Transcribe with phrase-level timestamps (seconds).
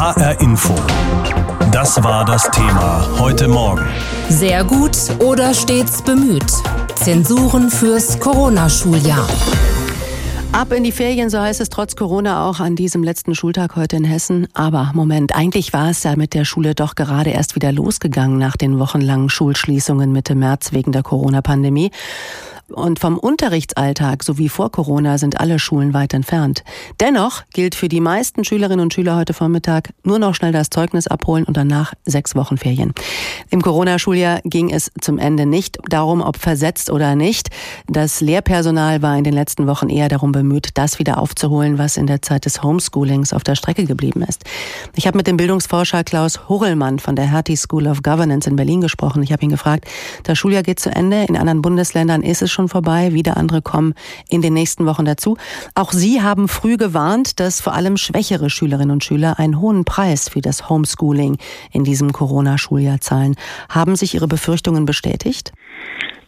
[0.00, 0.74] HR Info.
[1.72, 3.86] Das war das Thema heute Morgen.
[4.30, 6.50] Sehr gut oder stets bemüht.
[6.94, 9.28] Zensuren fürs Corona-Schuljahr.
[10.52, 13.96] Ab in die Ferien, so heißt es trotz Corona auch an diesem letzten Schultag heute
[13.96, 14.48] in Hessen.
[14.54, 18.56] Aber Moment, eigentlich war es ja mit der Schule doch gerade erst wieder losgegangen nach
[18.56, 21.90] den wochenlangen Schulschließungen Mitte März wegen der Corona-Pandemie.
[22.72, 26.62] Und vom Unterrichtsalltag sowie vor Corona sind alle Schulen weit entfernt.
[27.00, 31.06] Dennoch gilt für die meisten Schülerinnen und Schüler heute Vormittag nur noch schnell das Zeugnis
[31.06, 32.92] abholen und danach sechs Wochen Ferien.
[33.50, 37.50] Im Corona-Schuljahr ging es zum Ende nicht darum, ob versetzt oder nicht.
[37.88, 42.06] Das Lehrpersonal war in den letzten Wochen eher darum bemüht, das wieder aufzuholen, was in
[42.06, 44.44] der Zeit des Homeschoolings auf der Strecke geblieben ist.
[44.94, 48.80] Ich habe mit dem Bildungsforscher Klaus Hurrellmann von der Hertie School of Governance in Berlin
[48.80, 49.22] gesprochen.
[49.22, 49.86] Ich habe ihn gefragt,
[50.24, 51.24] das Schuljahr geht zu Ende.
[51.24, 53.94] In anderen Bundesländern ist es schon schon vorbei, wieder andere kommen
[54.28, 55.38] in den nächsten Wochen dazu.
[55.74, 60.28] Auch Sie haben früh gewarnt, dass vor allem schwächere Schülerinnen und Schüler einen hohen Preis
[60.28, 61.38] für das Homeschooling
[61.72, 63.36] in diesem Corona-Schuljahr zahlen.
[63.70, 65.52] Haben sich Ihre Befürchtungen bestätigt?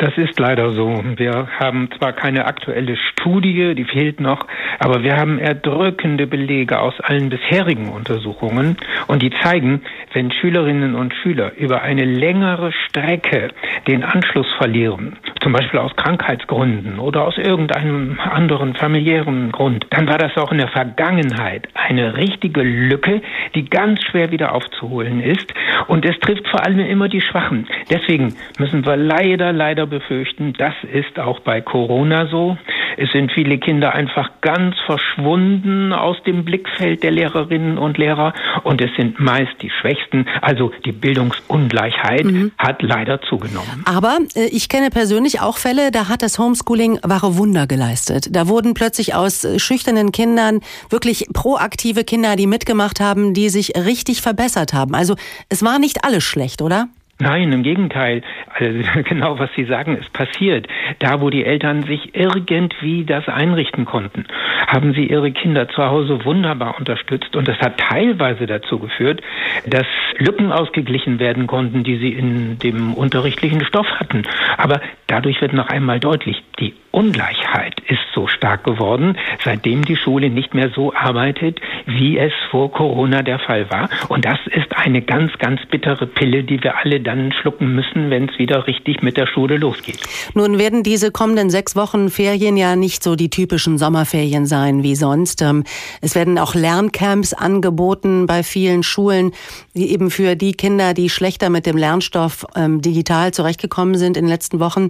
[0.02, 1.04] Das ist leider so.
[1.16, 4.48] Wir haben zwar keine aktuelle Studie, die fehlt noch,
[4.80, 9.82] aber wir haben erdrückende Belege aus allen bisherigen Untersuchungen und die zeigen,
[10.12, 13.48] wenn Schülerinnen und Schüler über eine längere Strecke
[13.86, 20.18] den Anschluss verlieren, zum Beispiel aus Krankheitsgründen oder aus irgendeinem anderen familiären Grund, dann war
[20.18, 23.22] das auch in der Vergangenheit eine richtige Lücke,
[23.54, 25.52] die ganz schwer wieder aufzuholen ist.
[25.88, 27.66] Und es trifft vor allem immer die Schwachen.
[27.90, 32.56] Deswegen müssen wir leider, leider befürchten, das ist auch bei Corona so.
[32.96, 38.80] Es sind viele Kinder einfach ganz verschwunden aus dem Blickfeld der Lehrerinnen und Lehrer und
[38.80, 40.01] es sind meist die Schwächsten.
[40.40, 42.52] Also die Bildungsungleichheit mhm.
[42.58, 43.82] hat leider zugenommen.
[43.84, 48.28] Aber äh, ich kenne persönlich auch Fälle, da hat das Homeschooling wahre Wunder geleistet.
[48.30, 53.72] Da wurden plötzlich aus äh, schüchternen Kindern wirklich proaktive Kinder, die mitgemacht haben, die sich
[53.76, 54.94] richtig verbessert haben.
[54.94, 55.16] Also
[55.48, 56.88] es war nicht alles schlecht, oder?
[57.18, 58.22] Nein, im Gegenteil.
[58.52, 60.66] Also genau was Sie sagen, ist passiert.
[60.98, 64.24] Da, wo die Eltern sich irgendwie das einrichten konnten,
[64.66, 67.36] haben sie ihre Kinder zu Hause wunderbar unterstützt.
[67.36, 69.22] Und das hat teilweise dazu geführt,
[69.66, 69.86] dass
[70.18, 74.22] Lücken ausgeglichen werden konnten, die sie in dem unterrichtlichen Stoff hatten.
[74.56, 80.28] Aber dadurch wird noch einmal deutlich, die Ungleichheit ist so stark geworden, seitdem die Schule
[80.30, 83.88] nicht mehr so arbeitet, wie es vor Corona der Fall war.
[84.08, 88.28] Und das ist eine ganz, ganz bittere Pille, die wir alle dann schlucken müssen, wenn
[88.28, 90.00] es wieder richtig mit der Schule losgeht.
[90.34, 94.94] Nun werden diese kommenden sechs Wochen Ferien ja nicht so die typischen Sommerferien sein wie
[94.94, 95.42] sonst.
[95.42, 95.64] Ähm,
[96.00, 99.32] es werden auch Lerncamps angeboten bei vielen Schulen,
[99.74, 104.24] die eben für die Kinder, die schlechter mit dem Lernstoff ähm, digital zurechtgekommen sind in
[104.24, 104.88] den letzten Wochen.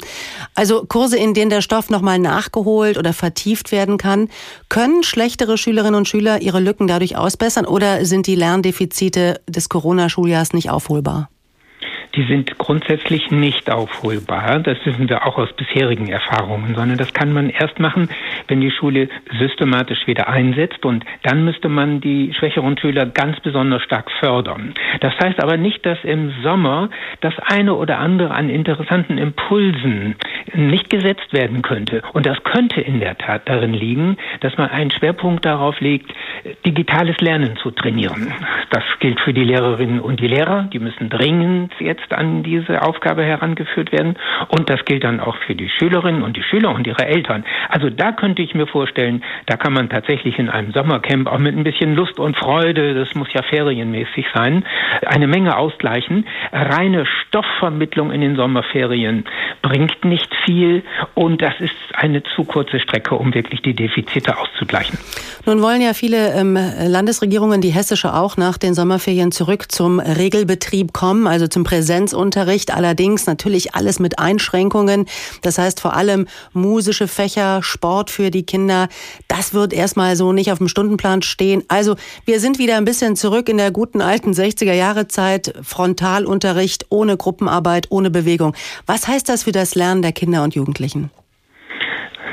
[0.54, 4.28] Also Kurse, in denen der Stoff nochmal nachgeholt oder vertieft werden kann.
[4.68, 10.52] Können schlechtere Schülerinnen und Schüler ihre Lücken dadurch ausbessern oder sind die Lerndefizite des Corona-Schuljahrs
[10.52, 11.31] nicht aufholbar?
[12.14, 14.60] Die sind grundsätzlich nicht aufholbar.
[14.60, 18.08] Das wissen wir auch aus bisherigen Erfahrungen, sondern das kann man erst machen,
[18.48, 19.08] wenn die Schule
[19.38, 24.74] systematisch wieder einsetzt und dann müsste man die schwächeren Schüler ganz besonders stark fördern.
[25.00, 26.90] Das heißt aber nicht, dass im Sommer
[27.20, 30.16] das eine oder andere an interessanten Impulsen
[30.54, 32.02] nicht gesetzt werden könnte.
[32.12, 36.12] Und das könnte in der Tat darin liegen, dass man einen Schwerpunkt darauf legt,
[36.66, 38.32] digitales Lernen zu trainieren.
[38.70, 40.68] Das gilt für die Lehrerinnen und die Lehrer.
[40.72, 44.16] Die müssen dringend jetzt jetzt an diese Aufgabe herangeführt werden.
[44.48, 47.44] Und das gilt dann auch für die Schülerinnen und die Schüler und ihre Eltern.
[47.68, 51.56] Also da könnte ich mir vorstellen, da kann man tatsächlich in einem Sommercamp auch mit
[51.56, 54.64] ein bisschen Lust und Freude, das muss ja ferienmäßig sein,
[55.06, 56.26] eine Menge ausgleichen.
[56.52, 59.24] Reine Stoffvermittlung in den Sommerferien
[59.62, 60.82] bringt nicht viel
[61.14, 64.98] und das ist eine zu kurze Strecke, um wirklich die Defizite auszugleichen.
[65.46, 70.92] Nun wollen ja viele ähm, Landesregierungen, die hessische auch, nach den Sommerferien zurück zum Regelbetrieb
[70.92, 75.06] kommen, also zum Präsenzunterricht, allerdings natürlich alles mit Einschränkungen.
[75.42, 78.88] Das heißt vor allem musische Fächer, Sport für die Kinder.
[79.28, 81.62] Das wird erstmal so nicht auf dem Stundenplan stehen.
[81.68, 85.54] Also wir sind wieder ein bisschen zurück in der guten alten 60er Jahre Zeit.
[85.62, 88.54] Frontalunterricht ohne Gruppenarbeit, ohne Bewegung.
[88.86, 91.10] Was heißt das für das Lernen der Kinder und Jugendlichen?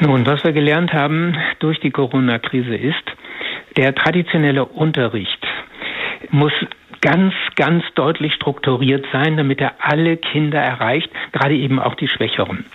[0.02, 3.04] Nun, was wir gelernt haben durch die Corona-Krise ist,
[3.76, 5.46] der traditionelle Unterricht
[6.32, 6.54] muss
[7.02, 12.66] ganz, ganz deutlich strukturiert sein, damit er alle Kinder erreicht, gerade eben auch die Schwächeren.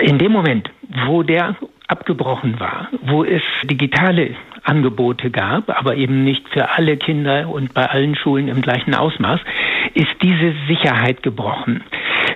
[0.00, 0.70] In dem Moment,
[1.06, 1.56] wo der
[1.86, 4.34] abgebrochen war, wo es digitale
[4.64, 9.40] Angebote gab, aber eben nicht für alle Kinder und bei allen Schulen im gleichen Ausmaß,
[9.94, 11.82] ist diese Sicherheit gebrochen.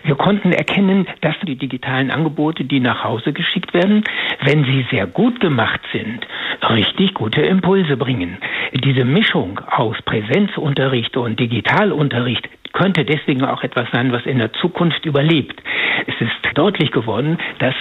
[0.07, 4.05] Wir konnten erkennen, dass die digitalen Angebote, die nach Hause geschickt werden,
[4.45, 6.25] wenn sie sehr gut gemacht sind,
[6.71, 8.39] richtig gute Impulse bringen.
[8.73, 15.07] diese Mischung aus Präsenzunterricht und Digitalunterricht könnte deswegen auch etwas sein, was in der Zukunft
[15.07, 15.63] überlebt.
[16.07, 17.75] Es ist deutlich geworden, dass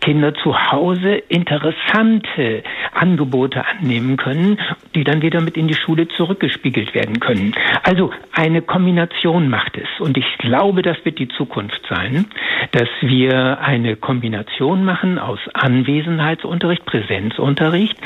[0.00, 4.58] Kinder zu Hause interessante Angebote annehmen können,
[4.94, 7.54] die dann wieder mit in die Schule zurückgespiegelt werden können.
[7.84, 9.88] Also eine Kombination macht es.
[10.00, 12.26] Und ich glaube, das wird die Zukunft sein,
[12.72, 17.96] dass wir eine Kombination machen aus Anwesenheitsunterricht, Präsenzunterricht.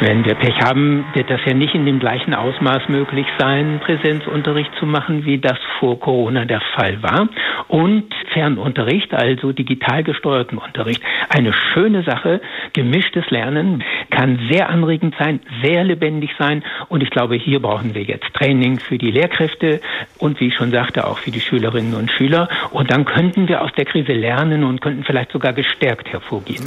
[0.00, 4.70] Wenn wir Pech haben, wird das ja nicht in dem gleichen Ausmaß möglich sein, Präsenzunterricht
[4.78, 7.28] zu machen, wie das vor Corona der Fall war.
[7.68, 11.02] Und Fernunterricht, also digital gesteuerten Unterricht.
[11.28, 12.40] Eine schöne Sache,
[12.72, 16.62] gemischtes Lernen kann sehr anregend sein, sehr lebendig sein.
[16.88, 19.80] Und ich glaube, hier brauchen wir jetzt Training für die Lehrkräfte
[20.18, 22.48] und wie ich schon sagte, auch für die Schülerinnen und Schüler.
[22.70, 26.64] Und dann könnten wir aus der Krise lernen und könnten vielleicht sogar gestärkt hervorgehen.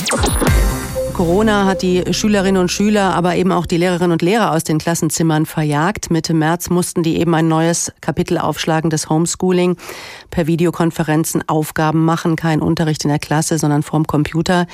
[1.17, 4.77] Corona hat die Schülerinnen und Schüler, aber eben auch die Lehrerinnen und Lehrer aus den
[4.77, 6.11] Klassenzimmern verjagt.
[6.11, 9.77] Mitte März mussten die eben ein neues Kapitel aufschlagen des Homeschooling.
[10.29, 14.67] Per Videokonferenzen Aufgaben machen, kein Unterricht in der Klasse, sondern vorm Computer.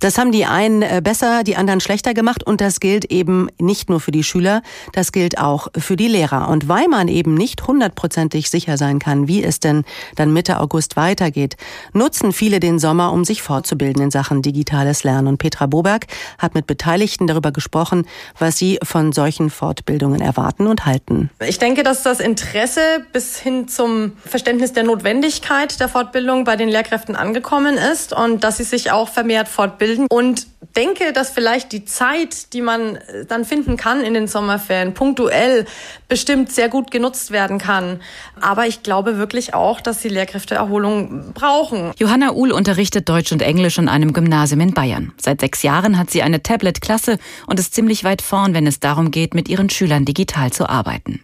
[0.00, 3.88] Das haben die einen äh, besser, die anderen schlechter gemacht und das gilt eben nicht
[3.88, 4.60] nur für die Schüler,
[4.92, 6.50] das gilt auch für die Lehrer.
[6.50, 9.84] Und weil man eben nicht hundertprozentig sicher sein kann, wie es denn
[10.16, 11.56] dann Mitte August weitergeht,
[11.94, 15.28] nutzen viele den Sommer, um sich fortzubilden in Sachen digitales Lernen.
[15.28, 16.06] Und Petra Boberg
[16.38, 18.04] hat mit Beteiligten darüber gesprochen,
[18.36, 21.30] was sie von solchen Fortbildungen erwarten und halten.
[21.46, 22.80] Ich denke, dass das Interesse
[23.12, 28.56] bis hin zum Verständnis der Notwendigkeit der Fortbildung bei den Lehrkräften angekommen ist und dass
[28.56, 33.44] sie sich auch vermehrt fortbilden und denke, dass vielleicht die Zeit, die man äh, dann
[33.44, 35.64] finden kann in den Sommerferien, punktuell
[36.08, 38.00] bestimmt sehr gut genutzt werden kann.
[38.40, 41.92] Aber ich glaube wirklich auch, dass die Lehrkräfte Erholung brauchen.
[41.98, 45.12] Johanna Uhl unterrichtet Deutsch und Englisch an einem Gymnasium in Bayern.
[45.20, 49.10] Seit sechs Jahren hat sie eine Tablet-Klasse und ist ziemlich weit vorn, wenn es darum
[49.10, 51.20] geht, mit ihren Schülern digital zu arbeiten.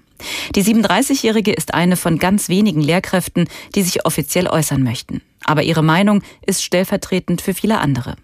[0.55, 5.23] Die 37-Jährige ist eine von ganz wenigen Lehrkräften, die sich offiziell äußern möchten.
[5.44, 8.17] Aber ihre Meinung ist stellvertretend für viele andere.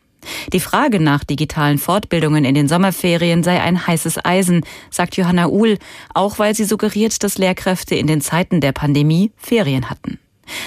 [0.53, 5.79] Die Frage nach digitalen Fortbildungen in den Sommerferien sei ein heißes Eisen, sagt Johanna Uhl,
[6.15, 10.19] auch weil sie suggeriert, dass Lehrkräfte in den Zeiten der Pandemie Ferien hatten.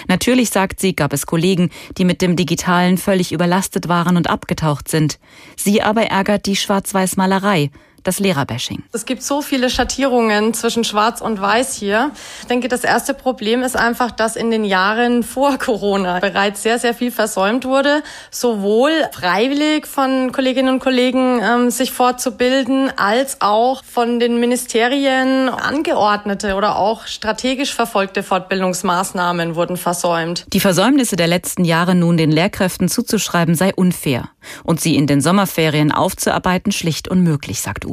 [0.07, 4.87] Natürlich, sagt sie, gab es Kollegen, die mit dem Digitalen völlig überlastet waren und abgetaucht
[4.87, 5.19] sind.
[5.55, 7.71] Sie aber ärgert die Schwarz-Weiß-Malerei,
[8.03, 8.83] das Lehrerbashing.
[8.91, 12.11] Es gibt so viele Schattierungen zwischen Schwarz und Weiß hier.
[12.41, 16.79] Ich denke, das erste Problem ist einfach, dass in den Jahren vor Corona bereits sehr,
[16.79, 23.83] sehr viel versäumt wurde, sowohl freiwillig von Kolleginnen und Kollegen ähm, sich fortzubilden, als auch
[23.83, 30.45] von den Ministerien angeordnete oder auch strategisch verfolgte Fortbildungsmaßnahmen wurden versäumt.
[30.51, 34.29] Die Versäumnisse der letzten Jahre nun den Lehrkräften zuzuschreiben sei unfair
[34.63, 37.92] und sie in den Sommerferien aufzuarbeiten schlicht unmöglich, sagt Uhl.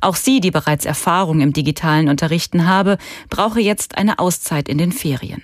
[0.00, 2.98] Auch sie, die bereits Erfahrung im digitalen Unterrichten habe,
[3.30, 5.42] brauche jetzt eine Auszeit in den Ferien.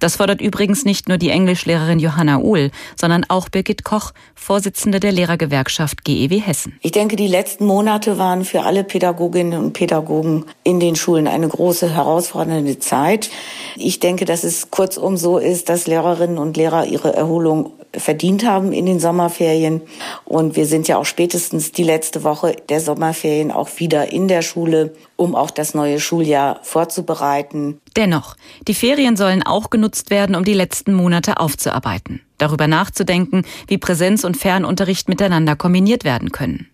[0.00, 5.12] Das fordert übrigens nicht nur die Englischlehrerin Johanna Uhl, sondern auch Birgit Koch, Vorsitzende der
[5.12, 6.78] Lehrergewerkschaft GEW Hessen.
[6.80, 11.48] Ich denke, die letzten Monate waren für alle Pädagoginnen und Pädagogen in den Schulen eine
[11.48, 13.30] große herausfordernde Zeit.
[13.76, 18.72] Ich denke, dass es kurzum so ist, dass Lehrerinnen und Lehrer ihre Erholung verdient haben
[18.72, 19.82] in den Sommerferien.
[20.24, 24.42] Und wir sind ja auch spätestens die letzte Woche der Sommerferien auch wieder in der
[24.42, 27.80] Schule, um auch das neue Schuljahr vorzubereiten.
[27.96, 28.36] Dennoch,
[28.66, 34.24] die Ferien sollen auch genutzt werden, um die letzten Monate aufzuarbeiten, darüber nachzudenken, wie Präsenz
[34.24, 36.68] und Fernunterricht miteinander kombiniert werden können.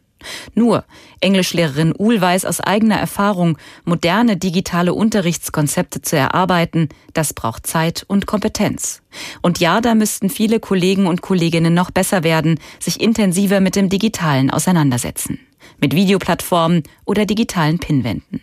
[0.54, 0.84] Nur,
[1.20, 8.26] Englischlehrerin Uhl weiß aus eigener Erfahrung, moderne digitale Unterrichtskonzepte zu erarbeiten, das braucht Zeit und
[8.26, 9.02] Kompetenz.
[9.42, 13.88] Und ja, da müssten viele Kollegen und Kolleginnen noch besser werden, sich intensiver mit dem
[13.88, 15.38] Digitalen auseinandersetzen.
[15.80, 18.40] Mit Videoplattformen oder digitalen Pinwänden.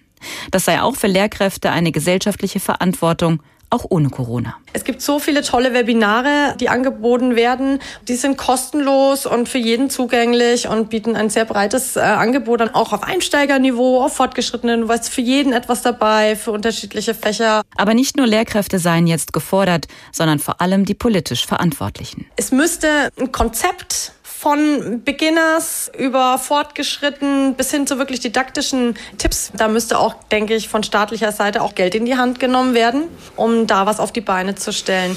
[0.51, 3.41] Das sei auch für Lehrkräfte eine gesellschaftliche Verantwortung
[3.71, 4.55] auch ohne Corona.
[4.73, 7.79] Es gibt so viele tolle Webinare, die angeboten werden.
[8.07, 12.69] Die sind kostenlos und für jeden zugänglich und bieten ein sehr breites äh, Angebot dann
[12.69, 17.63] auch auf Einsteigerniveau, auf fortgeschrittenen, du weißt für jeden etwas dabei, für unterschiedliche Fächer.
[17.77, 22.25] Aber nicht nur Lehrkräfte seien jetzt gefordert, sondern vor allem die politisch Verantwortlichen.
[22.35, 29.51] Es müsste ein Konzept von Beginners über fortgeschritten bis hin zu wirklich didaktischen Tipps.
[29.55, 33.03] Da müsste auch, denke ich, von staatlicher Seite auch Geld in die Hand genommen werden,
[33.35, 35.15] um da was auf die Beine zu stellen.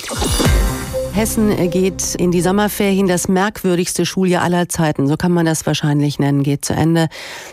[1.14, 3.06] Hessen geht in die Sommerferien.
[3.06, 7.06] Das merkwürdigste Schuljahr aller Zeiten, so kann man das wahrscheinlich nennen, geht zu Ende.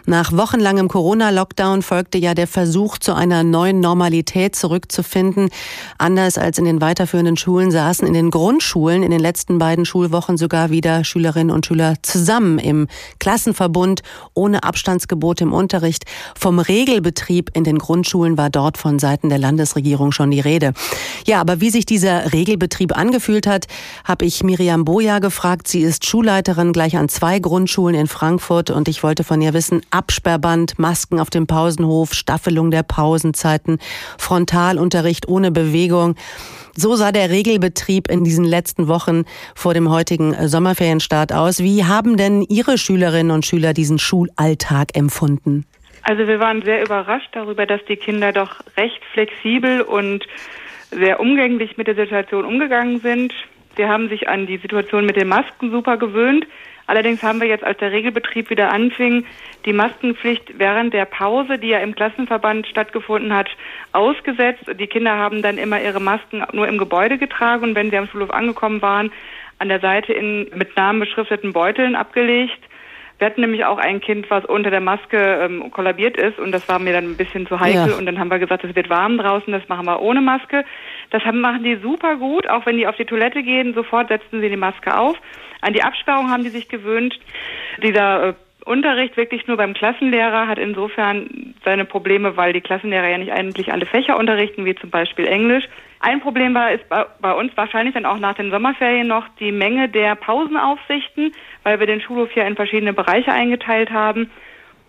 [0.08, 5.50] Nach wochenlangem Corona-Lockdown folgte ja der Versuch, zu einer neuen Normalität zurückzufinden.
[6.00, 10.38] Anders als in den weiterführenden Schulen saßen in den Grundschulen in den letzten beiden Schulwochen
[10.38, 12.88] sogar wieder Schülerinnen und Schüler zusammen im
[13.20, 14.02] Klassenverbund,
[14.34, 16.06] ohne Abstandsgebot im Unterricht.
[16.36, 20.74] Vom Regelbetrieb in den Grundschulen war dort von Seiten der Landesregierung schon die Rede.
[21.28, 23.51] Ja, aber wie sich dieser Regelbetrieb angefühlt hat,
[24.06, 25.68] habe ich Miriam Boja gefragt.
[25.68, 29.82] Sie ist Schulleiterin gleich an zwei Grundschulen in Frankfurt und ich wollte von ihr wissen,
[29.92, 33.80] Absperrband, Masken auf dem Pausenhof, Staffelung der Pausenzeiten,
[34.18, 36.16] Frontalunterricht ohne Bewegung.
[36.76, 41.60] So sah der Regelbetrieb in diesen letzten Wochen vor dem heutigen Sommerferienstart aus.
[41.60, 45.66] Wie haben denn Ihre Schülerinnen und Schüler diesen Schulalltag empfunden?
[46.04, 50.26] Also wir waren sehr überrascht darüber, dass die Kinder doch recht flexibel und
[50.92, 53.34] sehr umgänglich mit der Situation umgegangen sind.
[53.78, 56.46] Sie haben sich an die Situation mit den Masken super gewöhnt.
[56.88, 59.26] Allerdings haben wir jetzt, als der Regelbetrieb wieder anfing,
[59.66, 63.50] die Maskenpflicht während der Pause, die ja im Klassenverband stattgefunden hat,
[63.94, 64.66] ausgesetzt.
[64.78, 68.08] Die Kinder haben dann immer ihre Masken nur im Gebäude getragen und wenn sie am
[68.08, 69.12] Schulhof angekommen waren,
[69.60, 72.60] an der Seite in mit Namen beschrifteten Beuteln abgelegt.
[73.22, 76.68] Wir hatten nämlich auch ein Kind, was unter der Maske ähm, kollabiert ist und das
[76.68, 77.96] war mir dann ein bisschen zu heikel ja.
[77.96, 80.66] und dann haben wir gesagt, es wird warm draußen, das machen wir ohne Maske.
[81.12, 84.42] Das haben, machen die super gut, auch wenn die auf die Toilette gehen, sofort setzen
[84.42, 85.16] sie die Maske auf.
[85.62, 87.20] An die Absperrung haben die sich gewöhnt.
[87.84, 88.34] Dieser äh,
[88.66, 93.72] Unterricht wirklich nur beim Klassenlehrer hat insofern seine Probleme, weil die Klassenlehrer ja nicht eigentlich
[93.72, 95.66] alle Fächer unterrichten, wie zum Beispiel Englisch.
[96.00, 99.90] Ein Problem war, ist bei, uns wahrscheinlich dann auch nach den Sommerferien noch die Menge
[99.90, 104.32] der Pausenaufsichten, weil wir den Schulhof ja in verschiedene Bereiche eingeteilt haben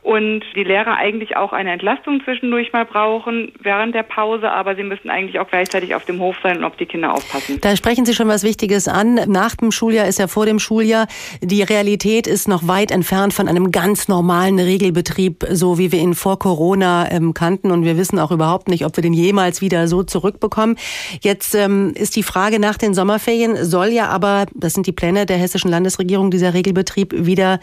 [0.02, 4.82] und die Lehrer eigentlich auch eine Entlastung zwischendurch mal brauchen während der Pause, aber sie
[4.82, 7.61] müssen eigentlich auch gleichzeitig auf dem Hof sein und auf die Kinder aufpassen.
[7.61, 9.14] Da sprechen Sie schon was Wichtiges an.
[9.28, 11.06] Nach dem Schuljahr ist ja vor dem Schuljahr.
[11.40, 16.14] Die Realität ist noch weit entfernt von einem ganz normalen Regelbetrieb, so wie wir ihn
[16.14, 17.71] vor Corona ähm, kannten.
[17.71, 20.76] Und wir wissen auch überhaupt nicht, ob wir den jemals wieder so zurückbekommen.
[21.21, 25.26] Jetzt ähm, ist die Frage nach den Sommerferien, soll ja aber, das sind die Pläne
[25.26, 27.61] der hessischen Landesregierung, dieser Regelbetrieb wieder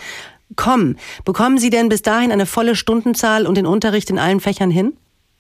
[0.56, 0.98] kommen.
[1.26, 4.94] Bekommen Sie denn bis dahin eine volle Stundenzahl und den Unterricht in allen Fächern hin?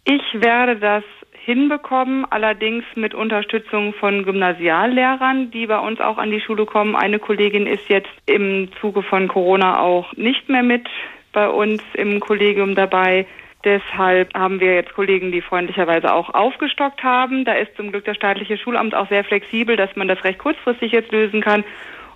[0.06, 1.04] Ich werde das
[1.46, 6.96] hinbekommen, allerdings mit Unterstützung von Gymnasiallehrern, die bei uns auch an die Schule kommen.
[6.96, 10.88] Eine Kollegin ist jetzt im Zuge von Corona auch nicht mehr mit
[11.34, 13.25] bei uns im Kollegium dabei.
[13.66, 17.44] Deshalb haben wir jetzt Kollegen, die freundlicherweise auch aufgestockt haben.
[17.44, 20.92] Da ist zum Glück das staatliche Schulamt auch sehr flexibel, dass man das recht kurzfristig
[20.92, 21.63] jetzt lösen kann.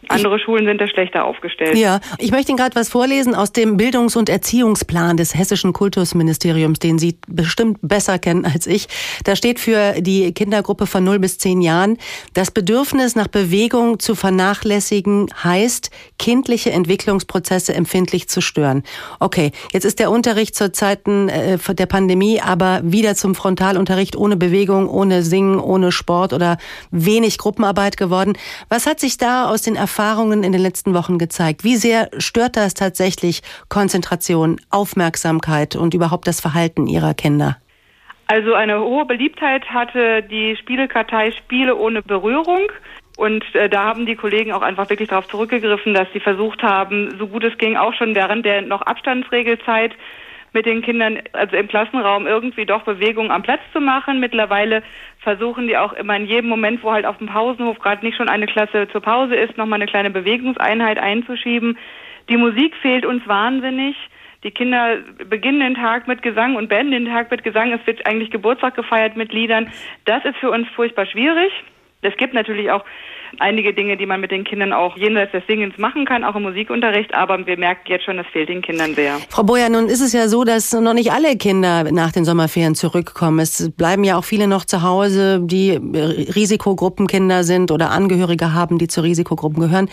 [0.10, 1.77] Andere ich, Schulen sind da schlechter aufgestellt.
[1.77, 6.79] Ja, ich möchte Ihnen gerade was vorlesen aus dem Bildungs- und Erziehungsplan des Hessischen Kultusministeriums,
[6.79, 8.88] den Sie bestimmt besser kennen als ich.
[9.24, 11.98] Da steht für die Kindergruppe von 0 bis 10 Jahren,
[12.33, 18.83] das Bedürfnis nach Bewegung zu vernachlässigen heißt, kindliche Entwicklungsprozesse empfindlich zu stören.
[19.19, 24.38] Okay, jetzt ist der Unterricht zur Zeiten äh, der Pandemie aber wieder zum Frontalunterricht ohne
[24.38, 26.57] Bewegung, ohne Singen, ohne Sport oder
[26.91, 28.33] wenig Gruppenarbeit geworden.
[28.69, 31.64] Was hat sich da aus den Erfahrungen Erfahrungen in den letzten Wochen gezeigt?
[31.64, 37.58] Wie sehr stört das tatsächlich Konzentration, Aufmerksamkeit und überhaupt das Verhalten Ihrer Kinder?
[38.26, 42.72] Also eine hohe Beliebtheit hatte die Spielekartei Spiele ohne Berührung.
[43.18, 47.16] Und äh, da haben die Kollegen auch einfach wirklich darauf zurückgegriffen, dass sie versucht haben,
[47.20, 49.92] so gut es ging, auch schon während der noch Abstandsregelzeit
[50.54, 54.20] mit den Kindern, also im Klassenraum irgendwie doch Bewegung am Platz zu machen.
[54.20, 54.82] Mittlerweile
[55.24, 58.30] versuchen die auch immer in jedem Moment, wo halt auf dem Pausenhof gerade nicht schon
[58.30, 61.77] eine Klasse zur Pause ist, nochmal eine kleine Bewegungseinheit einzuschieben.
[62.30, 63.96] Die Musik fehlt uns wahnsinnig.
[64.44, 64.98] Die Kinder
[65.30, 67.72] beginnen den Tag mit Gesang und beenden den Tag mit Gesang.
[67.72, 69.72] Es wird eigentlich Geburtstag gefeiert mit Liedern.
[70.06, 71.51] Das ist für uns furchtbar schwierig.
[72.03, 72.83] Es gibt natürlich auch
[73.39, 76.43] einige Dinge, die man mit den Kindern auch jenseits des Singens machen kann, auch im
[76.43, 79.17] Musikunterricht, aber wir merken jetzt schon, das fehlt den Kindern sehr.
[79.29, 82.75] Frau Boyer, nun ist es ja so, dass noch nicht alle Kinder nach den Sommerferien
[82.75, 83.39] zurückkommen.
[83.39, 88.88] Es bleiben ja auch viele noch zu Hause, die Risikogruppenkinder sind oder Angehörige haben, die
[88.88, 89.89] zu Risikogruppen gehören.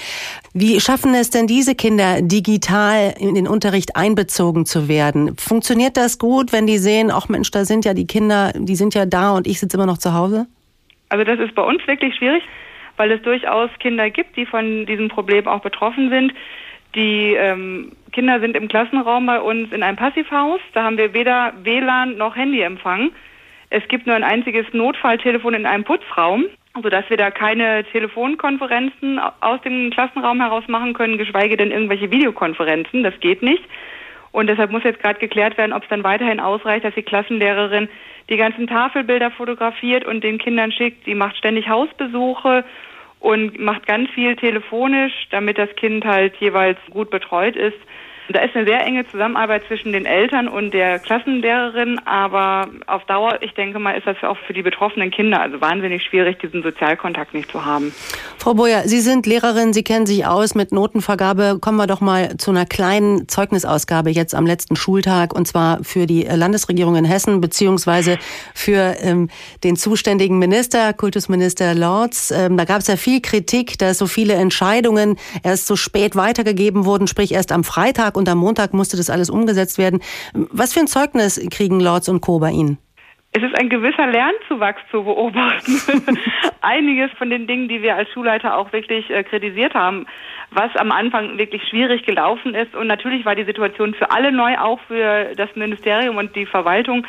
[0.53, 5.37] Wie schaffen es denn diese Kinder, digital in den Unterricht einbezogen zu werden?
[5.37, 8.95] Funktioniert das gut, wenn die sehen, ach Mensch, da sind ja die Kinder, die sind
[8.95, 10.47] ja da und ich sitze immer noch zu Hause?
[11.11, 12.43] Also das ist bei uns wirklich schwierig
[13.01, 16.35] weil es durchaus Kinder gibt, die von diesem Problem auch betroffen sind.
[16.95, 20.61] Die ähm, Kinder sind im Klassenraum bei uns in einem Passivhaus.
[20.75, 23.13] Da haben wir weder WLAN noch Handyempfang.
[23.71, 26.45] Es gibt nur ein einziges Notfalltelefon in einem Putzraum,
[26.83, 33.03] sodass wir da keine Telefonkonferenzen aus dem Klassenraum heraus machen können, geschweige denn irgendwelche Videokonferenzen.
[33.03, 33.65] Das geht nicht.
[34.33, 37.89] Und deshalb muss jetzt gerade geklärt werden, ob es dann weiterhin ausreicht, dass die Klassenlehrerin
[38.29, 41.05] die ganzen Tafelbilder fotografiert und den Kindern schickt.
[41.05, 42.65] Sie macht ständig Hausbesuche
[43.19, 47.79] und macht ganz viel telefonisch, damit das Kind halt jeweils gut betreut ist.
[48.33, 53.39] Da ist eine sehr enge Zusammenarbeit zwischen den Eltern und der Klassenlehrerin, aber auf Dauer,
[53.41, 57.35] ich denke mal, ist das auch für die betroffenen Kinder also wahnsinnig schwierig, diesen Sozialkontakt
[57.35, 57.93] nicht zu haben.
[58.39, 61.59] Frau Boyer, Sie sind Lehrerin, Sie kennen sich aus mit Notenvergabe.
[61.61, 66.07] Kommen wir doch mal zu einer kleinen Zeugnisausgabe jetzt am letzten Schultag und zwar für
[66.07, 68.17] die Landesregierung in Hessen beziehungsweise
[68.55, 69.29] für ähm,
[69.65, 72.31] den zuständigen Minister, Kultusminister Lorz.
[72.31, 76.85] Ähm, da gab es ja viel Kritik, dass so viele Entscheidungen erst so spät weitergegeben
[76.85, 80.01] wurden, sprich erst am Freitag und am Montag musste das alles umgesetzt werden.
[80.35, 82.39] Was für ein Zeugnis kriegen Lords und Co.
[82.39, 82.79] bei Ihnen?
[83.33, 86.19] Es ist ein gewisser Lernzuwachs zu beobachten.
[86.63, 90.07] Einiges von den Dingen, die wir als Schulleiter auch wirklich äh, kritisiert haben,
[90.51, 92.75] was am Anfang wirklich schwierig gelaufen ist.
[92.75, 97.07] Und natürlich war die Situation für alle neu, auch für das Ministerium und die Verwaltung.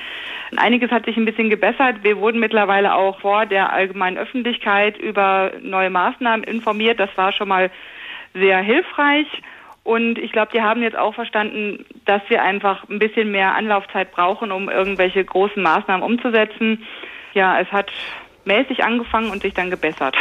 [0.57, 2.03] Einiges hat sich ein bisschen gebessert.
[2.03, 6.99] Wir wurden mittlerweile auch vor der allgemeinen Öffentlichkeit über neue Maßnahmen informiert.
[6.99, 7.71] Das war schon mal
[8.35, 9.25] sehr hilfreich.
[9.83, 14.11] Und ich glaube, die haben jetzt auch verstanden, dass wir einfach ein bisschen mehr Anlaufzeit
[14.11, 16.85] brauchen, um irgendwelche großen Maßnahmen umzusetzen.
[17.33, 17.91] Ja, es hat
[18.45, 20.15] mäßig angefangen und sich dann gebessert.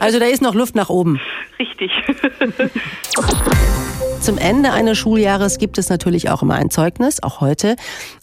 [0.00, 1.20] Also da ist noch Luft nach oben.
[1.58, 1.90] Richtig.
[4.22, 7.74] Zum Ende eines Schuljahres gibt es natürlich auch immer ein Zeugnis, auch heute.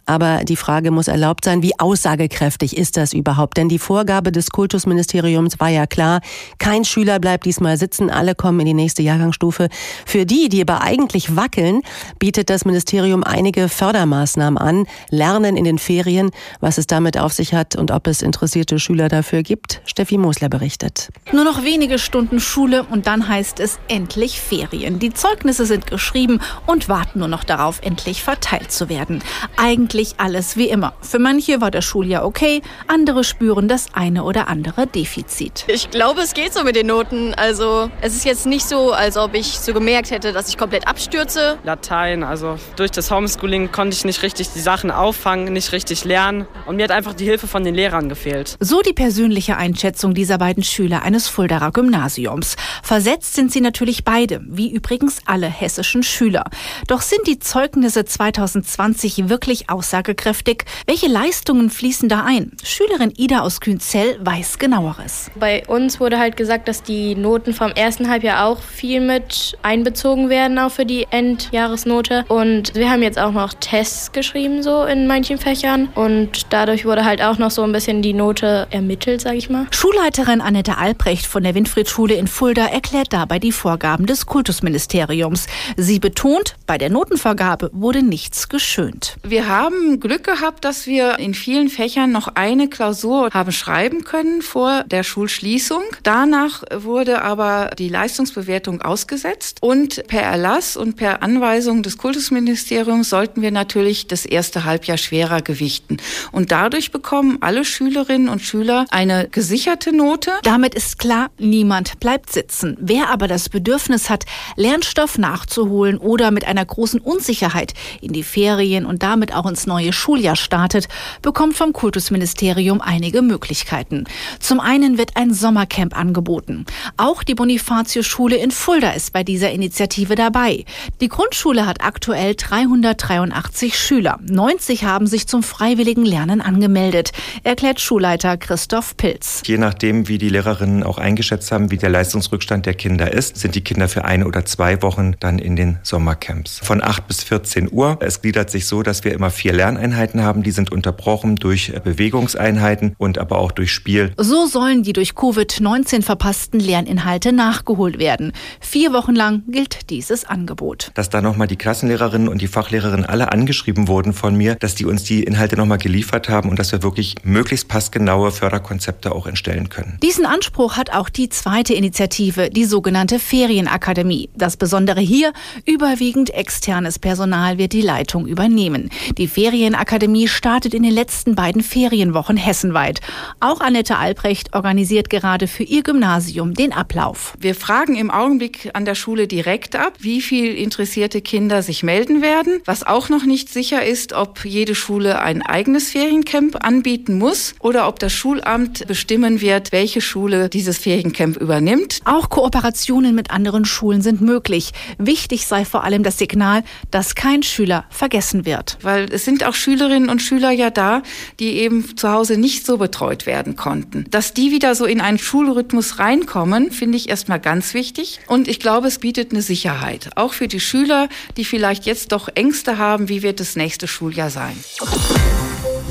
[0.06, 3.58] Aber die Frage muss erlaubt sein, wie aussagekräftig ist das überhaupt?
[3.58, 6.22] Denn die Vorgabe des Kultusministeriums war ja klar,
[6.58, 9.68] kein Schüler bleibt diesmal sitzen, alle kommen in die nächste Jahrgangsstufe.
[10.08, 11.84] Für die, die aber eigentlich wackeln,
[12.18, 17.54] bietet das Ministerium einige Fördermaßnahmen an, Lernen in den Ferien, was es damit auf sich
[17.54, 19.82] hat und ob es interessierte Schüler dafür gibt.
[19.86, 21.10] Steffi Mosler berichtet.
[21.34, 24.98] Nur noch wenige Stunden Schule und dann heißt es endlich Ferien.
[24.98, 29.24] Die Zeugnisse sind geschrieben und warten nur noch darauf, endlich verteilt zu werden.
[29.58, 30.94] Eigentlich alles wie immer.
[31.02, 35.66] Für manche war das Schuljahr okay, andere spüren das eine oder andere Defizit.
[35.68, 37.34] Ich glaube, es geht so mit den Noten.
[37.34, 40.88] Also es ist jetzt nicht so, als ob ich so gemerkt hätte, dass ich komplett
[40.88, 41.58] abstürze.
[41.64, 46.48] Latein, also durch das Homeschooling konnte ich nicht richtig die Sachen auffangen, nicht richtig lernen
[46.66, 48.56] und mir hat einfach die Hilfe von den Lehrern gefehlt.
[48.60, 52.56] So die persönliche Einschätzung dieser beiden Schüler eines Fuldaer Gymnasiums.
[52.84, 56.46] Versetzt sind sie natürlich beide, wie übrigens alle hessischen Schüler.
[56.88, 60.66] Doch sind die Zeugnisse 2020 wirklich aus aussagekräftig.
[60.86, 62.52] Welche Leistungen fließen da ein?
[62.64, 65.32] Schülerin Ida aus Künzell weiß genaueres.
[65.40, 70.30] Bei uns wurde halt gesagt, dass die Noten vom ersten Halbjahr auch viel mit einbezogen
[70.30, 72.26] werden, auch für die Endjahresnote.
[72.28, 75.88] Und wir haben jetzt auch noch Tests geschrieben, so in manchen Fächern.
[75.96, 79.66] Und dadurch wurde halt auch noch so ein bisschen die Note ermittelt, sag ich mal.
[79.72, 85.48] Schulleiterin Annette Albrecht von der Winfriedschule in Fulda erklärt dabei die Vorgaben des Kultusministeriums.
[85.78, 89.18] Sie betont, bei der Notenvergabe wurde nichts geschönt.
[89.24, 94.42] Wir haben Glück gehabt, dass wir in vielen Fächern noch eine Klausur haben schreiben können
[94.42, 95.84] vor der Schulschließung.
[96.04, 103.42] Danach wurde aber die Leistungsbewertung ausgesetzt und per Erlass und per Anweisung des Kultusministeriums sollten
[103.42, 105.98] wir natürlich das erste Halbjahr schwerer gewichten.
[106.32, 110.32] Und dadurch bekommen alle Schülerinnen und Schüler eine gesicherte Note.
[110.44, 112.78] Damit ist klar, niemand bleibt sitzen.
[112.80, 118.86] Wer aber das Bedürfnis hat, Lernstoff nachzuholen oder mit einer großen Unsicherheit in die Ferien
[118.86, 120.88] und damit auch ins neue Schuljahr startet,
[121.22, 124.06] bekommt vom Kultusministerium einige Möglichkeiten.
[124.40, 126.66] Zum einen wird ein Sommercamp angeboten.
[126.98, 130.66] Auch die Bonifatio-Schule in Fulda ist bei dieser Initiative dabei.
[131.02, 134.20] Die Grundschule hat aktuell 383 Schüler.
[134.28, 137.12] 90 haben sich zum freiwilligen Lernen angemeldet,
[137.44, 139.42] erklärt Schulleiter Christoph Pilz.
[139.46, 143.56] Je nachdem, wie die Lehrerinnen auch eingeschätzt haben, wie der Leistungsrückstand der Kinder ist, sind
[143.56, 146.60] die Kinder für eine oder zwei Wochen dann in den Sommercamps.
[146.64, 147.98] Von 8 bis 14 Uhr.
[148.02, 150.44] Es gliedert sich so, dass wir immer vier Lerneinheiten haben.
[150.44, 154.12] Die sind unterbrochen durch Bewegungseinheiten und aber auch durch Spiel.
[154.18, 158.34] So sollen die durch Covid-19 verpassten Lerninhalte nachgeholt werden.
[158.60, 160.92] Vier Wochen lang gilt dieses Angebot.
[160.94, 164.86] Dass da nochmal die Klassenlehrerinnen und die Fachlehrerinnen alle angeschrieben wurden von mir, dass die
[164.86, 169.70] uns die Inhalte nochmal geliefert haben und dass wir wirklich möglichst passgenaue Förderkonzepte auch entstellen
[169.70, 169.98] können.
[170.04, 174.30] Diesen Anspruch hat auch die zweite Initiative, die sogenannte Ferienakademie.
[174.36, 175.34] Das Besondere hier,
[175.66, 178.90] überwiegend externes Personal wird die Leitung übernehmen.
[179.18, 183.02] Die Ferienakademie startet in den letzten beiden Ferienwochen hessenweit.
[183.40, 187.36] Auch Annette Albrecht organisiert gerade für ihr Gymnasium den Ablauf.
[187.40, 192.22] Wir fragen im Augenblick an der Schule direkt ab, wie viel interessierte Kinder sich melden
[192.22, 192.62] werden.
[192.66, 197.88] Was auch noch nicht sicher ist, ob jede Schule ein eigenes Feriencamp anbieten muss oder
[197.88, 202.00] ob das Schulamt bestimmen wird, welche Schule dieses Feriencamp übernimmt.
[202.06, 204.72] Auch Kooperationen mit anderen Schulen sind möglich.
[204.98, 208.78] Wichtig sei vor allem das Signal, dass kein Schüler vergessen wird.
[208.82, 211.02] Weil es sind auch Schülerinnen und Schüler ja da,
[211.40, 214.06] die eben zu Hause nicht so betreut werden konnten.
[214.10, 218.20] Dass die wieder so in einen Schulrhythmus reinkommen, finde ich erstmal ganz wichtig.
[218.28, 220.12] Und ich glaube, es bietet eine Sicherheit.
[220.16, 224.30] Auch für die Schüler, die vielleicht jetzt doch Ängste haben, wie wird das nächste Schuljahr
[224.30, 224.58] sein.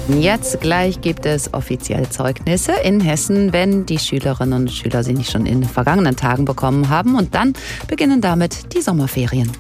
[0.09, 5.31] Jetzt gleich gibt es offiziell Zeugnisse in Hessen, wenn die Schülerinnen und Schüler sie nicht
[5.31, 7.14] schon in den vergangenen Tagen bekommen haben.
[7.14, 7.53] Und dann
[7.88, 9.53] beginnen damit die Sommerferien.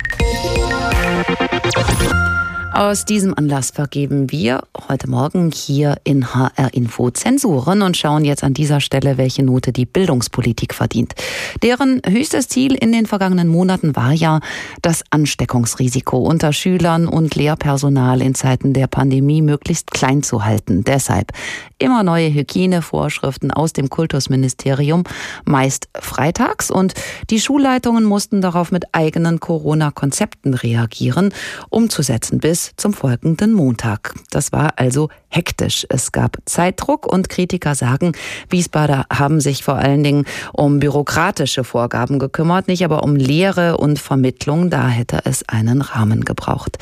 [2.72, 8.44] Aus diesem Anlass vergeben wir heute Morgen hier in HR Info Zensuren und schauen jetzt
[8.44, 11.14] an dieser Stelle, welche Note die Bildungspolitik verdient.
[11.62, 14.40] Deren höchstes Ziel in den vergangenen Monaten war ja,
[14.82, 20.84] das Ansteckungsrisiko unter Schülern und Lehrpersonal in Zeiten der Pandemie möglichst klein zu halten.
[20.84, 21.32] Deshalb
[21.78, 25.04] immer neue Hygienevorschriften aus dem Kultusministerium,
[25.44, 26.94] meist freitags und
[27.30, 31.32] die Schulleitungen mussten darauf mit eigenen Corona-Konzepten reagieren,
[31.70, 34.14] umzusetzen bis zum folgenden Montag.
[34.30, 35.86] Das war also hektisch.
[35.88, 38.12] Es gab Zeitdruck und Kritiker sagen,
[38.48, 43.98] Wiesbader haben sich vor allen Dingen um bürokratische Vorgaben gekümmert, nicht aber um Lehre und
[43.98, 44.70] Vermittlung.
[44.70, 46.78] Da hätte es einen Rahmen gebraucht.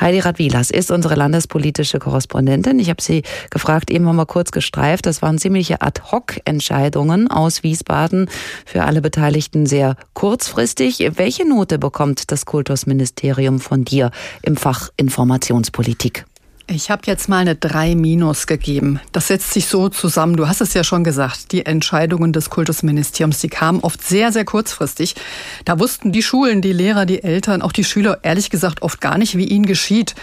[0.00, 2.78] Heidi Radwilas ist unsere landespolitische Korrespondentin.
[2.78, 5.06] Ich habe sie gefragt, eben haben wir kurz gestreift.
[5.06, 8.28] Das waren ziemliche Ad-Hoc-Entscheidungen aus Wiesbaden
[8.64, 11.10] für alle Beteiligten sehr kurzfristig.
[11.16, 14.10] Welche Note bekommt das Kultusministerium von dir
[14.42, 16.24] im Fach Informationspolitik?
[16.72, 19.00] Ich habe jetzt mal eine 3 minus gegeben.
[19.10, 20.36] Das setzt sich so zusammen.
[20.36, 21.50] Du hast es ja schon gesagt.
[21.50, 25.16] Die Entscheidungen des Kultusministeriums, die kamen oft sehr, sehr kurzfristig.
[25.64, 29.18] Da wussten die Schulen, die Lehrer, die Eltern, auch die Schüler ehrlich gesagt oft gar
[29.18, 30.14] nicht, wie ihnen geschieht.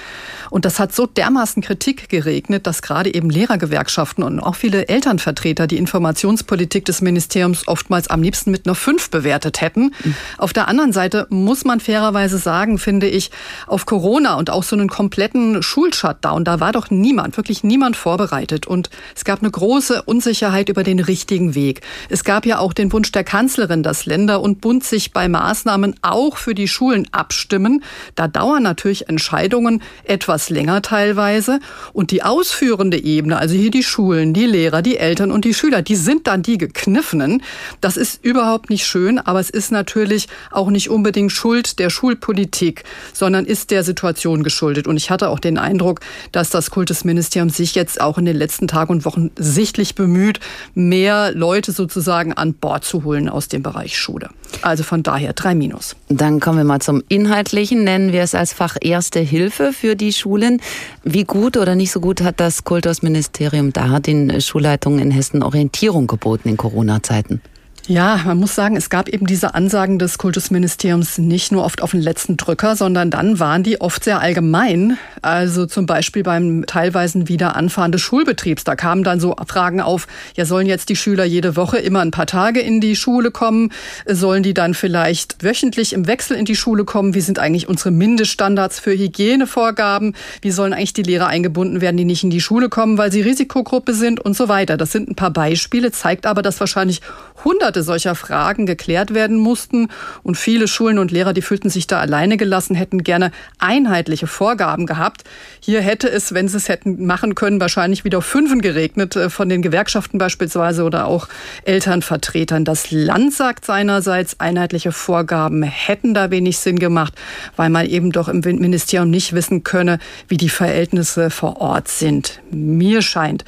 [0.50, 5.68] Und das hat so dermaßen Kritik geregnet, dass gerade eben Lehrergewerkschaften und auch viele Elternvertreter
[5.68, 9.94] die Informationspolitik des Ministeriums oftmals am liebsten mit einer 5 bewertet hätten.
[10.02, 10.16] Mhm.
[10.38, 13.32] Auf der anderen Seite muss man fairerweise sagen, finde ich,
[13.66, 17.96] auf Corona und auch so einen kompletten Schulshutdown und da war doch niemand, wirklich niemand
[17.96, 18.68] vorbereitet.
[18.68, 21.82] Und es gab eine große Unsicherheit über den richtigen Weg.
[22.10, 25.96] Es gab ja auch den Wunsch der Kanzlerin, dass Länder und Bund sich bei Maßnahmen
[26.04, 27.84] auch für die Schulen abstimmen.
[28.14, 31.60] Da dauern natürlich Entscheidungen etwas länger teilweise.
[31.92, 35.82] Und die ausführende Ebene, also hier die Schulen, die Lehrer, die Eltern und die Schüler,
[35.82, 37.42] die sind dann die gekniffenen.
[37.82, 42.84] Das ist überhaupt nicht schön, aber es ist natürlich auch nicht unbedingt Schuld der Schulpolitik,
[43.12, 44.86] sondern ist der Situation geschuldet.
[44.86, 48.68] Und ich hatte auch den Eindruck, dass das Kultusministerium sich jetzt auch in den letzten
[48.68, 50.40] Tagen und Wochen sichtlich bemüht,
[50.74, 54.30] mehr Leute sozusagen an Bord zu holen aus dem Bereich Schule.
[54.62, 55.96] Also von daher drei Minus.
[56.10, 57.84] Dann kommen wir mal zum Inhaltlichen.
[57.84, 60.62] Nennen wir es als Fach Erste Hilfe für die Schulen.
[61.04, 66.08] Wie gut oder nicht so gut hat das Kultusministerium da den Schulleitungen in Hessen Orientierung
[66.08, 67.42] geboten in Corona-Zeiten?
[67.90, 71.92] Ja, man muss sagen, es gab eben diese Ansagen des Kultusministeriums nicht nur oft auf
[71.92, 74.98] den letzten Drücker, sondern dann waren die oft sehr allgemein.
[75.22, 78.66] Also zum Beispiel beim teilweise Wiederanfahren des Schulbetriebs.
[78.66, 82.12] Da kamen dann so Fragen auf, ja, sollen jetzt die Schüler jede Woche immer ein
[82.12, 83.72] paar Tage in die Schule kommen?
[84.06, 87.14] Sollen die dann vielleicht wöchentlich im Wechsel in die Schule kommen?
[87.14, 90.14] Wie sind eigentlich unsere Mindeststandards für Hygienevorgaben?
[90.42, 93.22] Wie sollen eigentlich die Lehrer eingebunden werden, die nicht in die Schule kommen, weil sie
[93.22, 94.76] Risikogruppe sind und so weiter?
[94.76, 97.00] Das sind ein paar Beispiele, zeigt aber, dass wahrscheinlich
[97.44, 99.90] hunderte solcher Fragen geklärt werden mussten.
[100.24, 104.86] Und viele Schulen und Lehrer, die fühlten sich da alleine gelassen, hätten gerne einheitliche Vorgaben
[104.86, 105.24] gehabt.
[105.60, 109.50] Hier hätte es, wenn sie es hätten machen können, wahrscheinlich wieder Fünfen geregnet, äh, von
[109.50, 111.28] den Gewerkschaften beispielsweise oder auch
[111.66, 112.66] Elternvertretern.
[112.66, 117.14] Das Land sagt seinerseits, einheitliche Vorgaben hätten da wenig Sinn gemacht,
[117.56, 122.42] weil man eben doch im Ministerium nicht wissen könne, wie die Verhältnisse vor Ort sind.
[122.52, 123.46] Mir scheint,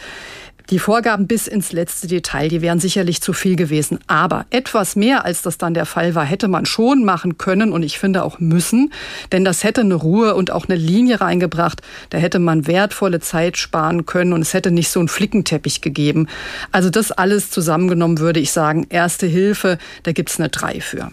[0.70, 4.00] die Vorgaben bis ins letzte Detail, die wären sicherlich zu viel gewesen.
[4.08, 7.84] Aber etwas mehr, als das dann der Fall war, hätte man schon machen können und
[7.84, 8.94] ich finde auch müssen.
[9.32, 11.82] Denn das hätte eine Ruhe und auch eine Linie reingebracht.
[12.12, 16.28] Da hätte man wertvolle Zeit sparen können und es hätte nicht so einen Flickenteppich gegeben.
[16.72, 21.12] Also das alles zusammengenommen würde ich sagen, erste Hilfe, da gibt's eine drei für.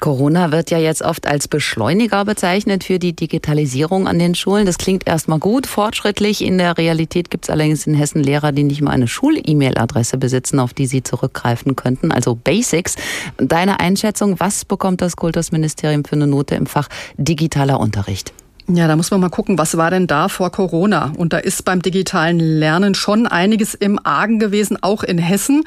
[0.00, 4.66] Corona wird ja jetzt oft als Beschleuniger bezeichnet für die Digitalisierung an den Schulen.
[4.66, 6.42] Das klingt erstmal gut, fortschrittlich.
[6.42, 10.60] In der Realität gibt es allerdings in Hessen Lehrer, die nicht mal eine Schul-E-Mail-Adresse besitzen,
[10.60, 12.96] auf die sie zurückgreifen könnten, also Basics.
[13.38, 18.32] Deine Einschätzung, was bekommt das Kultusministerium für eine Note im Fach digitaler Unterricht?
[18.66, 21.12] Ja, da muss man mal gucken, was war denn da vor Corona?
[21.18, 25.64] Und da ist beim digitalen Lernen schon einiges im Argen gewesen, auch in Hessen.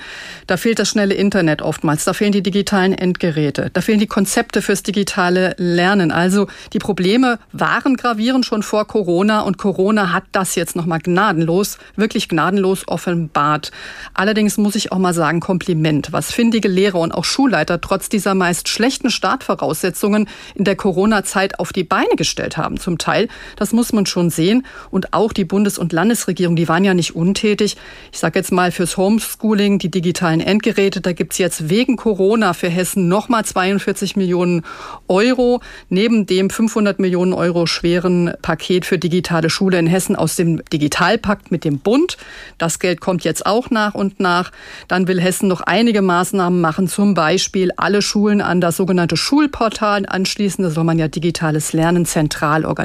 [0.48, 4.64] Da fehlt das schnelle Internet oftmals, da fehlen die digitalen Endgeräte, da fehlen die Konzepte
[4.64, 6.12] fürs digitale Lernen.
[6.12, 11.78] Also die Probleme waren gravierend schon vor Corona und Corona hat das jetzt nochmal gnadenlos,
[11.98, 13.72] wirklich gnadenlos offenbart.
[14.16, 18.34] Allerdings muss ich auch mal sagen, Kompliment, was findige Lehrer und auch Schulleiter trotz dieser
[18.34, 23.28] meist schlechten Startvoraussetzungen in der Corona-Zeit auf die Beine gestellt haben zum Teil.
[23.58, 24.66] Das muss man schon sehen.
[24.92, 27.76] Und auch die Bundes- und Landesregierung, die waren ja nicht untätig.
[28.14, 32.70] Ich sage jetzt mal fürs Homeschooling, die digitalen Endgeräte, da gibt's jetzt wegen Corona für
[32.70, 34.64] Hessen nochmal 42 Millionen
[35.10, 40.64] Euro, neben dem 500 Millionen Euro schweren Paket für digitale Schule in Hessen aus dem
[40.72, 42.16] Digitalpakt mit dem Bund.
[42.58, 44.54] Das Geld kommt jetzt auch nach und nach.
[44.88, 50.06] Dann will Hessen noch einige Maßnahmen machen, zum Beispiel alle Schulen an das sogenannte Schulportal
[50.08, 50.64] anschließen.
[50.64, 52.77] Da soll man ja digitales Lernen zentral organisieren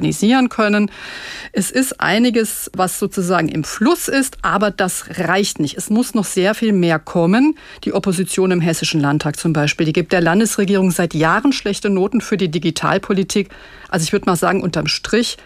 [0.49, 0.91] können.
[1.53, 5.77] Es ist einiges, was sozusagen im Fluss ist, aber das reicht nicht.
[5.77, 7.57] Es muss noch sehr viel mehr kommen.
[7.85, 12.21] Die Opposition im Hessischen Landtag zum Beispiel, die gibt der Landesregierung seit Jahren schlechte Noten
[12.21, 13.51] für die Digitalpolitik.
[13.89, 15.37] Also ich würde mal sagen, unterm Strich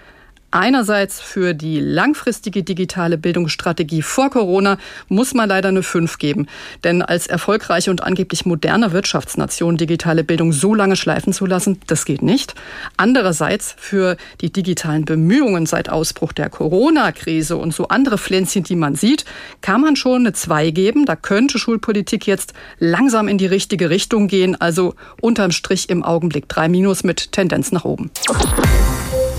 [0.51, 4.79] Einerseits für die langfristige digitale Bildungsstrategie vor Corona
[5.09, 6.47] muss man leider eine 5 geben.
[6.85, 12.05] Denn als erfolgreiche und angeblich moderne Wirtschaftsnation digitale Bildung so lange schleifen zu lassen, das
[12.05, 12.55] geht nicht.
[12.97, 18.95] Andererseits für die digitalen Bemühungen seit Ausbruch der Corona-Krise und so andere Pflänzchen, die man
[18.95, 19.25] sieht,
[19.61, 21.07] kann man schon eine 2 geben.
[21.07, 24.59] Da könnte Schulpolitik jetzt langsam in die richtige Richtung gehen.
[24.61, 28.11] Also unterm Strich im Augenblick 3 Minus mit Tendenz nach oben.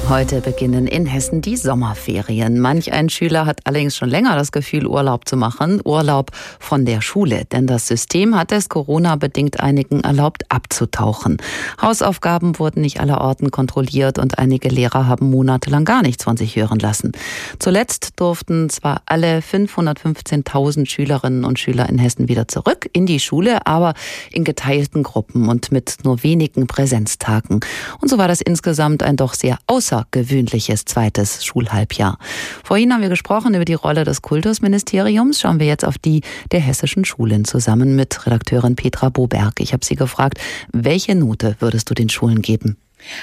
[0.09, 2.61] Heute beginnen in Hessen die Sommerferien.
[2.61, 5.81] Manch ein Schüler hat allerdings schon länger das Gefühl, Urlaub zu machen.
[5.83, 7.43] Urlaub von der Schule.
[7.51, 11.37] Denn das System hat es Corona-bedingt einigen erlaubt, abzutauchen.
[11.81, 16.79] Hausaufgaben wurden nicht allerorten kontrolliert und einige Lehrer haben monatelang gar nichts von sich hören
[16.79, 17.11] lassen.
[17.59, 23.67] Zuletzt durften zwar alle 515.000 Schülerinnen und Schüler in Hessen wieder zurück in die Schule,
[23.67, 23.93] aber
[24.31, 27.59] in geteilten Gruppen und mit nur wenigen Präsenztagen.
[27.99, 32.17] Und so war das insgesamt ein doch sehr außer außergewöhnliches zweites Schulhalbjahr.
[32.63, 35.39] Vorhin haben wir gesprochen über die Rolle des Kultusministeriums.
[35.39, 39.59] Schauen wir jetzt auf die der hessischen Schulen zusammen mit Redakteurin Petra Boberg.
[39.59, 40.39] Ich habe sie gefragt,
[40.71, 42.77] welche Note würdest du den Schulen geben?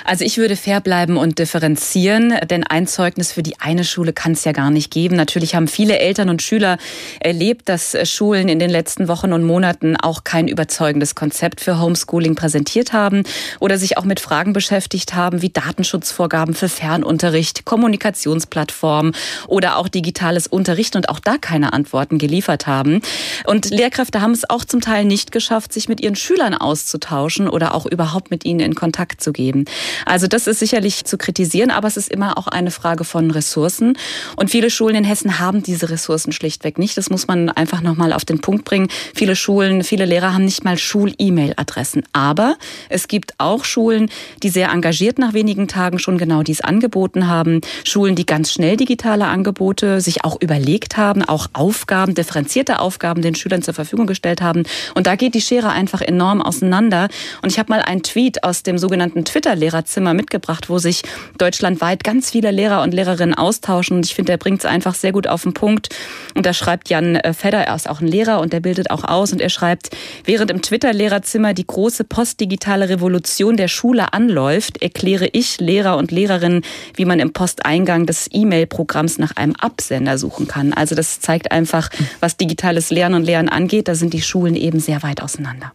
[0.04, 4.32] Also ich würde fair bleiben und differenzieren, denn ein Zeugnis für die eine Schule kann
[4.32, 5.16] es ja gar nicht geben.
[5.16, 6.78] Natürlich haben viele Eltern und Schüler
[7.20, 12.34] erlebt, dass Schulen in den letzten Wochen und Monaten auch kein überzeugendes Konzept für Homeschooling
[12.34, 13.22] präsentiert haben
[13.60, 19.14] oder sich auch mit Fragen beschäftigt haben wie Datenschutzvorgaben für Fernunterricht, Kommunikationsplattformen
[19.46, 23.00] oder auch digitales Unterricht und auch da keine Antworten geliefert haben.
[23.46, 27.74] Und Lehrkräfte haben es auch zum Teil nicht geschafft, sich mit ihren Schülern auszutauschen oder
[27.74, 29.64] auch überhaupt mit ihnen in Kontakt zu geben.
[30.06, 33.96] Also das ist sicherlich zu kritisieren, aber es ist immer auch eine Frage von Ressourcen.
[34.36, 36.96] Und viele Schulen in Hessen haben diese Ressourcen schlichtweg nicht.
[36.96, 38.88] Das muss man einfach nochmal auf den Punkt bringen.
[39.14, 42.02] Viele Schulen, viele Lehrer haben nicht mal Schul-E-Mail-Adressen.
[42.12, 42.56] Aber
[42.88, 44.10] es gibt auch Schulen,
[44.42, 47.60] die sehr engagiert nach wenigen Tagen schon genau dies angeboten haben.
[47.84, 53.34] Schulen, die ganz schnell digitale Angebote sich auch überlegt haben, auch Aufgaben, differenzierte Aufgaben den
[53.34, 54.64] Schülern zur Verfügung gestellt haben.
[54.94, 57.08] Und da geht die Schere einfach enorm auseinander.
[57.42, 61.02] Und ich habe mal einen Tweet aus dem sogenannten Twitter Kita-Lehrerzimmer mitgebracht, wo sich
[61.38, 63.98] deutschlandweit ganz viele Lehrer und Lehrerinnen austauschen.
[63.98, 65.94] Und ich finde, der bringt es einfach sehr gut auf den Punkt.
[66.34, 69.04] Und da schreibt Jan äh, Fedder, er ist auch ein Lehrer und der bildet auch
[69.04, 69.32] aus.
[69.32, 69.90] Und er schreibt,
[70.24, 76.62] während im Twitter-Lehrerzimmer die große postdigitale Revolution der Schule anläuft, erkläre ich Lehrer und Lehrerinnen,
[76.96, 80.72] wie man im Posteingang des E-Mail-Programms nach einem Absender suchen kann.
[80.72, 81.90] Also das zeigt einfach,
[82.20, 85.72] was digitales Lernen und Lehren angeht, da sind die Schulen eben sehr weit auseinander.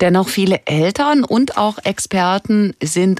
[0.00, 3.19] Dennoch viele Eltern und auch Experten sind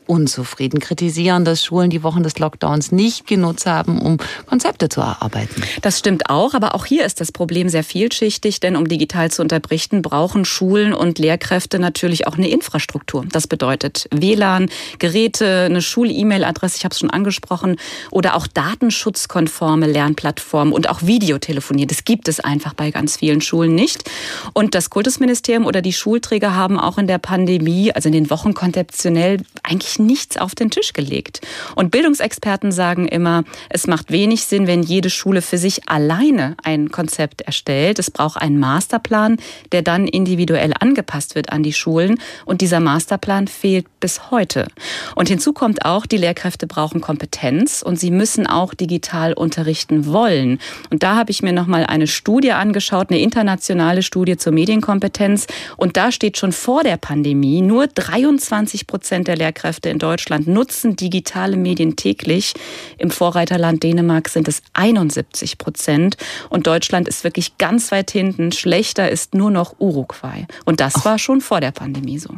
[0.11, 5.63] unzufrieden, kritisieren, dass Schulen die Wochen des Lockdowns nicht genutzt haben, um Konzepte zu erarbeiten.
[5.83, 9.41] Das stimmt auch, aber auch hier ist das Problem sehr vielschichtig, denn um digital zu
[9.41, 13.23] unterrichten, brauchen Schulen und Lehrkräfte natürlich auch eine Infrastruktur.
[13.31, 14.69] Das bedeutet WLAN,
[14.99, 17.77] Geräte, eine Schul-E-Mail-Adresse, ich habe es schon angesprochen,
[18.09, 21.87] oder auch datenschutzkonforme Lernplattformen und auch Videotelefonie.
[21.87, 24.11] Das gibt es einfach bei ganz vielen Schulen nicht.
[24.51, 28.53] Und das Kultusministerium oder die Schulträger haben auch in der Pandemie, also in den Wochen
[28.53, 31.41] konzeptionell eigentlich nichts auf den Tisch gelegt.
[31.75, 36.91] Und Bildungsexperten sagen immer, es macht wenig Sinn, wenn jede Schule für sich alleine ein
[36.91, 37.99] Konzept erstellt.
[37.99, 39.37] Es braucht einen Masterplan,
[39.71, 42.19] der dann individuell angepasst wird an die Schulen.
[42.45, 44.67] Und dieser Masterplan fehlt bis heute.
[45.15, 50.59] Und hinzu kommt auch, die Lehrkräfte brauchen Kompetenz und sie müssen auch digital unterrichten wollen.
[50.89, 55.47] Und da habe ich mir nochmal eine Studie angeschaut, eine internationale Studie zur Medienkompetenz.
[55.77, 60.95] Und da steht schon vor der Pandemie, nur 23 Prozent der Lehrkräfte in Deutschland nutzen
[60.95, 62.53] digitale Medien täglich.
[62.97, 66.17] Im Vorreiterland Dänemark sind es 71 Prozent.
[66.49, 68.51] Und Deutschland ist wirklich ganz weit hinten.
[68.51, 70.47] Schlechter ist nur noch Uruguay.
[70.65, 72.29] Und das war schon vor der Pandemie so.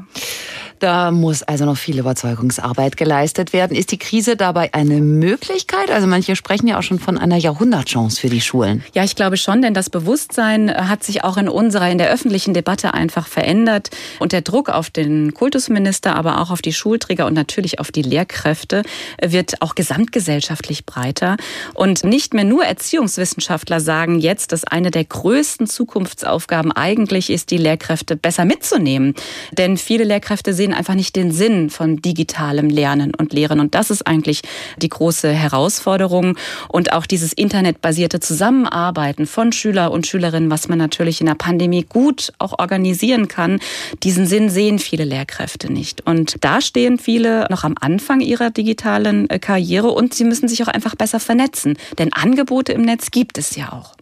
[0.83, 3.77] Da muss also noch viel Überzeugungsarbeit geleistet werden.
[3.77, 5.89] Ist die Krise dabei eine Möglichkeit?
[5.89, 8.83] Also manche sprechen ja auch schon von einer Jahrhundertchance für die Schulen.
[8.93, 12.53] Ja, ich glaube schon, denn das Bewusstsein hat sich auch in unserer, in der öffentlichen
[12.53, 13.91] Debatte einfach verändert.
[14.19, 18.03] Und der Druck auf den Kultusminister, aber auch auf die Schulträger und natürlich auf die
[18.03, 18.83] Lehrkräfte,
[19.21, 21.35] wird auch gesamtgesellschaftlich breiter.
[21.73, 27.57] Und nicht mehr nur Erziehungswissenschaftler sagen jetzt, dass eine der größten Zukunftsaufgaben eigentlich ist, die
[27.57, 29.13] Lehrkräfte besser mitzunehmen.
[29.51, 33.59] Denn viele Lehrkräfte sehen einfach nicht den Sinn von digitalem Lernen und Lehren.
[33.59, 34.41] Und das ist eigentlich
[34.77, 36.37] die große Herausforderung.
[36.69, 41.83] Und auch dieses internetbasierte Zusammenarbeiten von Schüler und Schülerinnen, was man natürlich in der Pandemie
[41.83, 43.59] gut auch organisieren kann,
[44.01, 46.07] diesen Sinn sehen viele Lehrkräfte nicht.
[46.07, 50.63] Und da stehen viele noch am Anfang ihrer digitalen äh, Karriere und sie müssen sich
[50.63, 51.77] auch einfach besser vernetzen.
[51.97, 53.95] Denn Angebote im Netz gibt es ja auch.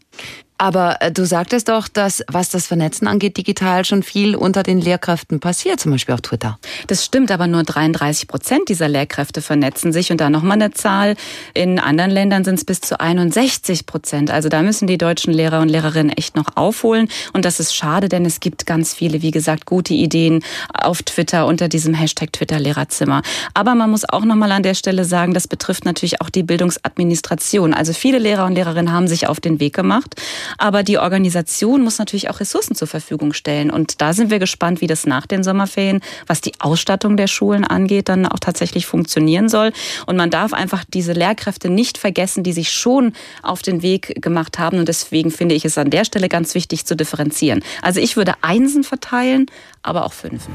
[0.62, 4.80] Aber äh, du sagtest doch, dass was das Vernetzen angeht, digital schon viel unter den
[4.80, 6.60] Lehrkräften passiert, zum Beispiel auf Twitter.
[6.86, 10.12] Das stimmt, aber nur 33 Prozent dieser Lehrkräfte vernetzen sich.
[10.12, 11.16] Und da nochmal eine Zahl.
[11.56, 14.30] In anderen Ländern sind es bis zu 61 Prozent.
[14.30, 17.08] Also da müssen die deutschen Lehrer und Lehrerinnen echt noch aufholen.
[17.34, 21.48] Und das ist schade, denn es gibt ganz viele, wie gesagt, gute Ideen auf Twitter
[21.48, 23.24] unter diesem Hashtag Twitter Lehrerzimmer.
[23.56, 27.74] Aber man muss auch nochmal an der Stelle sagen, das betrifft natürlich auch die Bildungsadministration.
[27.74, 30.22] Also viele Lehrer und Lehrerinnen haben sich auf den Weg gemacht.
[30.58, 33.72] Aber die Organisation muss natürlich auch Ressourcen zur Verfügung stellen.
[33.72, 37.64] Und da sind wir gespannt, wie das nach den Sommerferien, was die Ausstattung der Schulen
[37.64, 39.72] angeht, dann auch tatsächlich funktionieren soll.
[40.06, 44.60] Und man darf einfach diese Lehrkräfte nicht vergessen, die sich schon auf den Weg gemacht
[44.60, 44.80] haben.
[44.80, 47.64] Und deswegen finde ich es an der Stelle ganz wichtig zu differenzieren.
[47.82, 49.46] Also ich würde Einsen verteilen,
[49.84, 50.54] aber auch Fünfen.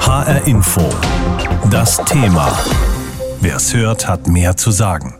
[0.00, 0.88] HR Info.
[1.70, 2.58] Das Thema.
[3.40, 5.19] Wer es hört, hat mehr zu sagen.